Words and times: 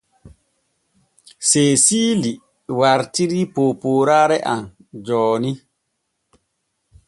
Seesiili 1.49 2.31
wartirii 2.79 3.45
poopooraare 3.53 4.37
am 4.55 4.65
jooni. 5.05 5.51